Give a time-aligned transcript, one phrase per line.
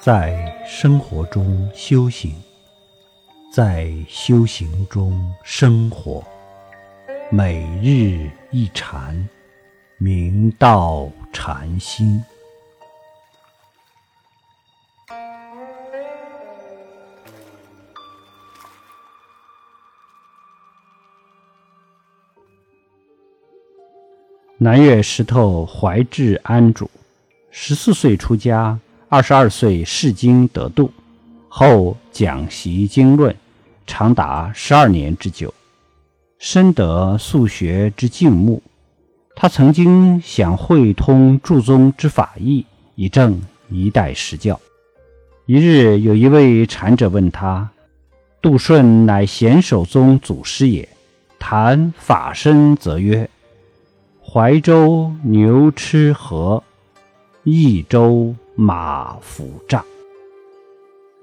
[0.00, 2.32] 在生活中修行，
[3.52, 6.24] 在修行中生活，
[7.32, 9.28] 每日一禅，
[9.98, 12.22] 明道禅心。
[24.58, 26.88] 南岳石头怀智安主，
[27.50, 28.78] 十四岁出家。
[29.10, 30.92] 二十二岁释经得度，
[31.48, 33.34] 后讲习经论，
[33.86, 35.52] 长达十二年之久，
[36.38, 38.62] 深得素学之敬慕。
[39.34, 42.66] 他曾经想会通诸宗之法义，
[42.96, 43.40] 以正
[43.70, 44.60] 一代实教。
[45.46, 47.70] 一日，有一位禅者问他
[48.42, 50.86] ：“杜顺乃贤首宗祖师也，
[51.38, 53.30] 谈法身则曰
[54.22, 56.62] ：‘怀州牛吃河，
[57.50, 59.84] 益州。’”马府帐，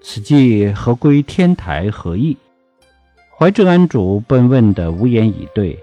[0.02, 2.38] 此计何归天台何意？
[3.38, 5.78] 怀智安主被问的无言以对。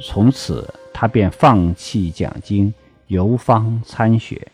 [0.00, 2.72] 从此，他便放弃讲经，
[3.08, 4.48] 游方参学。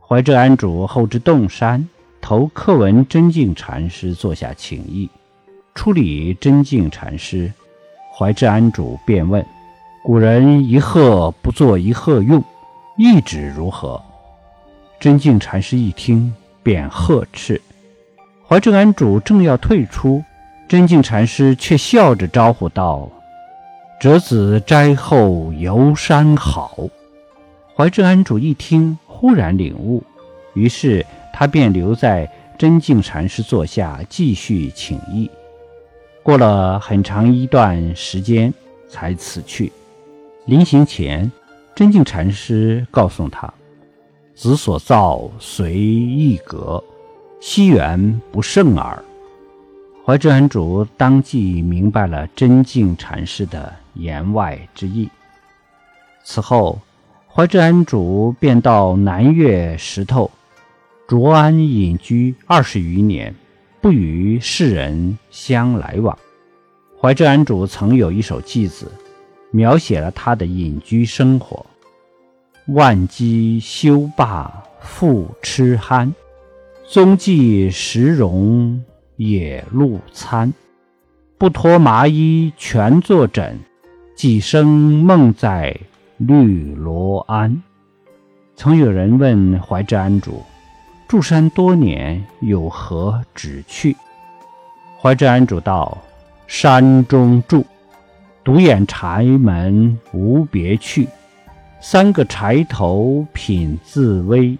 [0.00, 1.88] 怀智安主后至洞山，
[2.20, 5.08] 投课文真净禅师坐下请益。
[5.72, 7.52] 初礼真净禅师，
[8.12, 9.46] 怀智安主便问
[10.02, 12.42] ：“古人一鹤不作一鹤用，
[12.96, 14.02] 意旨如何？”
[15.00, 17.60] 真净禅师一听，便呵斥。
[18.46, 20.22] 怀正安主正要退出，
[20.68, 23.08] 真净禅师却笑着招呼道
[23.98, 26.88] ：“折子斋后游山好。”
[27.74, 30.02] 怀正安主一听，忽然领悟，
[30.54, 35.28] 于是他便留在真净禅师座下继续请益。
[36.22, 38.52] 过了很长一段时间，
[38.88, 39.72] 才辞去。
[40.44, 41.32] 临行前，
[41.74, 43.52] 真净禅师告诉他。
[44.34, 46.82] 子所造随意格，
[47.40, 49.04] 西缘不胜耳。
[50.04, 55.08] 怀智安主当即明白了真净禅师的言外之意。
[56.24, 56.80] 此后，
[57.28, 60.30] 怀智安主便到南岳石头
[61.06, 63.34] 卓安隐居二十余年，
[63.80, 66.18] 不与世人相来往。
[67.00, 68.90] 怀智安主曾有一首偈子，
[69.52, 71.64] 描写了他的隐居生活。
[72.66, 76.12] 万机修罢复吃酣，
[76.88, 78.82] 踪迹时容
[79.16, 80.52] 野露餐。
[81.38, 83.58] 不脱麻衣全作枕，
[84.14, 85.76] 几生梦在
[86.16, 87.62] 绿罗庵。
[88.54, 90.40] 曾有人问怀之安主：
[91.08, 93.96] 住山多年，有何旨趣？
[95.00, 95.98] 怀之安主道：
[96.46, 97.66] 山中住，
[98.44, 101.08] 独眼柴门无别趣。
[101.80, 104.56] 三个柴头品自微，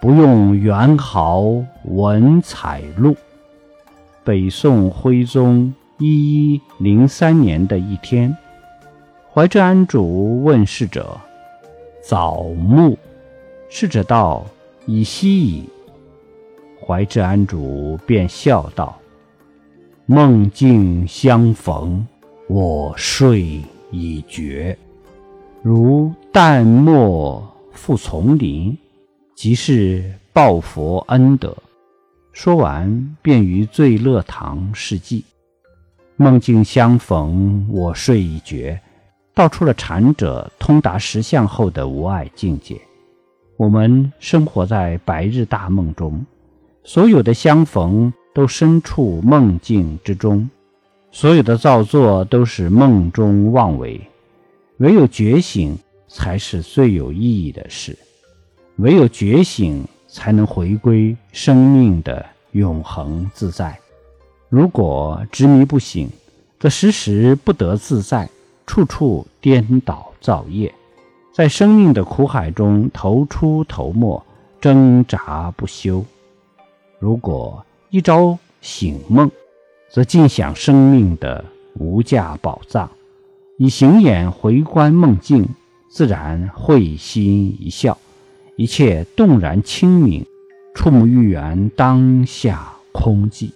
[0.00, 1.42] 不用元毫
[1.84, 3.16] 文采录。
[4.24, 8.36] 北宋徽宗一一零三年的一天，
[9.32, 11.16] 怀智安主问侍者
[12.02, 12.98] ：“早暮？”
[13.70, 14.44] 逝者道
[14.86, 15.68] ：“已夕矣。”
[16.84, 18.96] 怀智安主便笑道
[20.06, 22.06] ：“梦境相逢，
[22.48, 24.76] 我睡已觉。”
[25.62, 27.42] 如淡墨
[27.72, 28.76] 复丛林，
[29.34, 31.56] 即是报佛恩德。
[32.32, 35.22] 说完，便于醉乐堂示寂。
[36.16, 38.80] 梦境相逢，我睡已绝，
[39.34, 42.80] 道出了禅者通达实相后的无碍境界。
[43.56, 46.24] 我们生活在白日大梦中，
[46.84, 50.48] 所有的相逢都身处梦境之中，
[51.18, 53.98] 所有的造作都是梦中妄为。
[54.76, 55.74] 唯有觉醒
[56.08, 57.96] 才是最有意义的事，
[58.76, 62.22] 唯有觉醒才能回归生命的
[62.52, 63.78] 永恒自在。
[64.50, 66.10] 如果执迷不醒，
[66.60, 68.28] 则时时不得自在，
[68.66, 70.70] 处处颠倒造业，
[71.32, 74.22] 在生命的苦海中头出头没，
[74.60, 76.04] 挣扎不休。
[76.98, 79.30] 如果一朝醒梦，
[79.90, 81.44] 则尽享生命的
[81.74, 82.90] 无价宝藏。
[83.58, 85.48] 以行眼回观梦境，
[85.88, 87.96] 自然会心一笑，
[88.56, 90.26] 一切动然清明，
[90.74, 93.50] 触目欲缘当下空寂。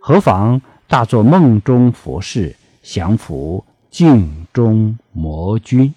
[0.00, 5.94] 何妨大作梦中佛事，降伏镜中魔君？